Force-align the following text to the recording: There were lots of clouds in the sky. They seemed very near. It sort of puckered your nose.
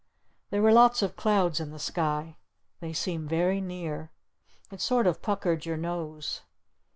There 0.49 0.63
were 0.63 0.73
lots 0.73 1.03
of 1.03 1.15
clouds 1.15 1.59
in 1.59 1.69
the 1.69 1.77
sky. 1.77 2.35
They 2.79 2.91
seemed 2.91 3.29
very 3.29 3.61
near. 3.61 4.09
It 4.71 4.81
sort 4.81 5.05
of 5.05 5.21
puckered 5.21 5.63
your 5.67 5.77
nose. 5.77 6.41